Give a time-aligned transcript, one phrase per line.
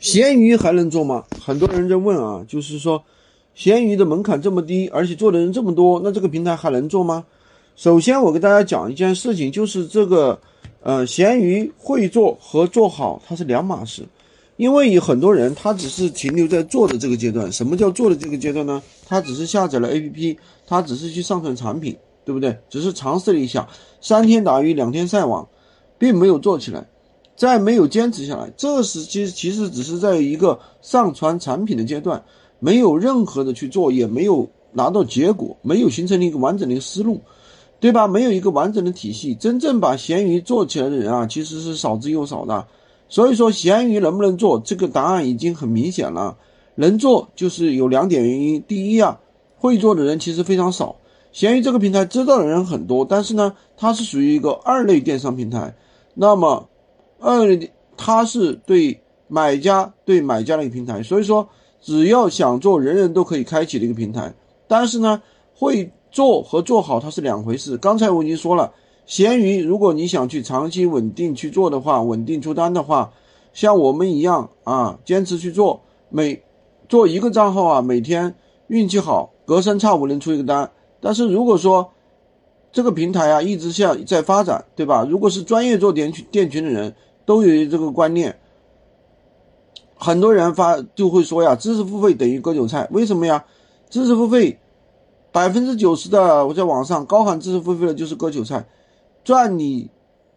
[0.00, 1.24] 闲鱼还能做吗？
[1.38, 3.04] 很多人在问啊，就是说，
[3.54, 7.22] 闲鱼的门槛这么低，而且做的人这么多，那这个平台还能做吗？
[7.76, 10.40] 首先，我给大家讲一件事情，就是这个，
[10.82, 14.02] 呃，闲鱼会做和做好它是两码事，
[14.56, 17.52] 因为有很多人他只是停留在做的这个阶段。
[17.52, 18.82] 什么叫做的这个阶段呢？
[19.06, 20.36] 他只是下载了 APP，
[20.66, 21.94] 他只是去上传产品，
[22.24, 22.56] 对不对？
[22.70, 23.68] 只是尝试了一下，
[24.00, 25.46] 三天打鱼两天晒网，
[25.98, 26.86] 并没有做起来。
[27.40, 32.22] 再没有坚持下来，这是其实其实只是在一个上传产品的阶段，
[32.58, 37.18] 没有任何的去做，也没有拿到结果，没有形成一个完整的一个思路，
[37.80, 38.06] 对吧？
[38.06, 42.66] 没有一个完整的体系，真正把闲鱼做起来的人啊，其实是少之又少的。
[43.08, 46.36] 所以说，闲鱼能不能做，这个答案已经很明显了。
[46.74, 49.18] 能做就是有两点原因：第一啊，
[49.56, 50.94] 会做的人其实非常少，
[51.32, 55.74] 闲鱼这个平台知道的人很多，但是呢，它是属于一个二类电商平台，
[56.12, 56.66] 那么。
[57.20, 58.98] 二，它是对
[59.28, 61.46] 买家对买家的一个平台，所以说
[61.80, 64.34] 只要想做，人人都可以开启的一个平台。
[64.66, 65.22] 但是呢，
[65.54, 67.76] 会做和做好它是两回事。
[67.76, 68.72] 刚才我已经说了，
[69.04, 73.12] 闲鱼如果你想去长期稳定去做的话，稳定出单的话，
[73.52, 76.42] 像我们一样啊，坚持去做，每
[76.88, 78.34] 做一个账号啊，每天
[78.68, 80.70] 运气好，隔三差五能出一个单。
[81.00, 81.90] 但是如果说
[82.72, 85.06] 这个平台啊一直像在发展，对吧？
[85.08, 86.94] 如果是专业做店群店群的人。
[87.30, 88.36] 都有这个观念，
[89.94, 93.44] 很多人发就会说呀，知识付费等于割韭菜，为什么呀？
[93.88, 94.58] 知识付费
[95.30, 98.66] 百分之九十的我在网上高喊知识付费的就是割韭菜，
[99.22, 99.88] 赚你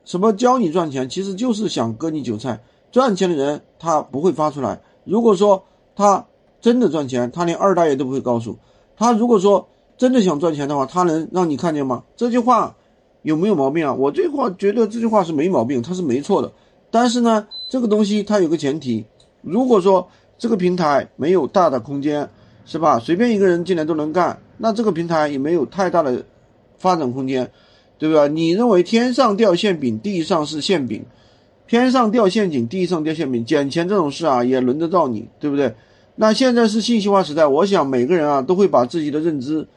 [0.06, 2.62] 什么教你赚钱，其实就是想割你韭菜。
[2.92, 5.64] 赚钱的人他不会发出来，如果说
[5.96, 6.24] 他
[6.62, 8.56] 真的赚钱，他连二大爷都不会告诉
[8.96, 9.12] 他。
[9.14, 12.04] 如果说真的想赚钱的话，他能让你看见吗？
[12.16, 12.76] 这句话
[13.24, 13.92] 有没有毛病啊？
[13.92, 16.52] 我这话觉得这句话是没毛病，他是没错的。
[16.94, 19.04] 但是呢，这个东西它有个前提，
[19.42, 22.30] 如果说这个平台没有大的空间，
[22.68, 23.00] 是吧？
[23.00, 26.24] 随便一个人进来都能干，那这个平台也没有太大的
[26.78, 27.50] 发展空间，
[27.98, 28.28] 对吧？
[28.28, 31.04] 你认为天上掉馅饼，地上是馅饼，
[31.68, 35.74] 天上掉陷阱，地上掉馅饼，捡钱这种事啊，也轮得到你，对不对？
[36.18, 39.68] 那现在是信息化时代，我想每个人啊都会把自己的认知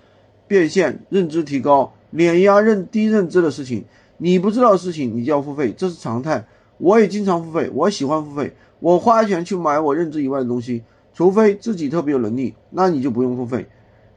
[0.46, 3.82] 变现，认知提高，碾压认低认知的事情，
[4.18, 6.46] 你不知道的事情，你就要付费，这是常态。
[6.78, 10.82] 我也经常付费，我喜欢付费，我花钱去买我认知以外的东西，
[11.14, 13.66] 除非自己特别有能力，那你就不用付费。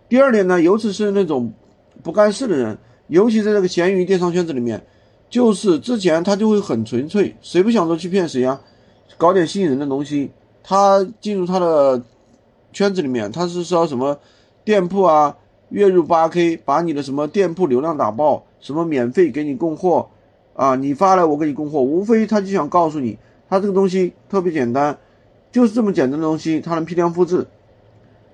[0.08, 1.54] 第二点呢，尤其是那种
[2.04, 2.78] 不干事的人，
[3.08, 4.82] 尤其在这个闲鱼电商圈子里面，
[5.30, 8.60] 就是之前他就会很纯粹，谁不想着去骗谁呀？
[9.18, 10.32] 搞点吸引人的东西，
[10.64, 12.02] 他进入他的
[12.74, 14.18] 圈子里面，他是说什么
[14.64, 15.36] 店铺啊，
[15.70, 20.10] 月入八 K，把你的什么店铺流量打爆，什么免费给你供货。
[20.60, 24.98] 啊，你发来我给你供货，无非他就想告诉你，他这个东西特别简单，
[25.54, 27.48] 就是这么简单的东西，他能批量复制，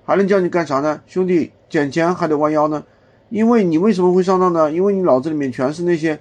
[0.04, 1.00] 还能叫你干啥呢？
[1.06, 2.82] 兄弟，捡钱还得弯腰呢，
[3.30, 4.72] 因为你为什么会上当呢？
[4.72, 6.18] 因为你脑子里面全是那些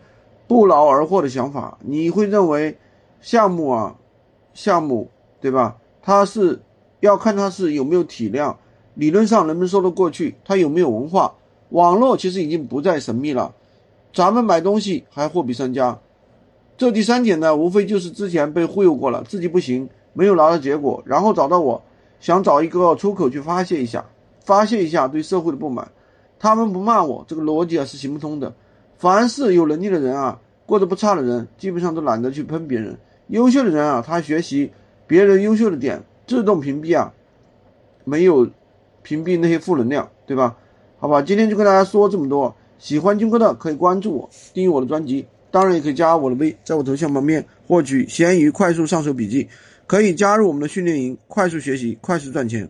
[0.47, 2.77] 不劳而获的想法，你会认为
[3.19, 3.95] 项目啊，
[4.53, 5.09] 项目
[5.41, 5.77] 对吧？
[6.03, 6.61] 它是
[6.99, 8.55] 要看它是有没有体量，
[8.93, 11.33] 理论上能不能说得过去，它有没有文化，
[11.69, 13.55] 网络其实已经不再神秘了。
[14.15, 15.99] 咱们买东西还货比三家，
[16.77, 21.83] 这第三点呢，无非就是之前被忽悠过了，自己不行，没有拿到结果，然后找到我，
[22.21, 24.05] 想找一个出口去发泄一下，
[24.39, 25.91] 发泄一下对社会的不满。
[26.39, 28.53] 他们不骂我，这个逻辑啊是行不通的。
[28.95, 32.97] 凡是有能力的人啊，过得不差的人，基本上都懒得去喷别人。
[33.27, 34.71] 优秀的人啊，他学习
[35.05, 37.11] 别人优秀的点，自动屏蔽啊，
[38.05, 38.47] 没有
[39.01, 40.55] 屏蔽那些负能量，对吧？
[40.99, 42.55] 好吧，今天就跟大家说这么多。
[42.77, 49.47] 喜欢军哥的可以关注我，订阅我的专辑，当然也可以加我的微，在我头像旁边获取闲鱼快速上手笔记，
[49.87, 52.63] 可以加入我们的训练营，快速学习，快速赚钱。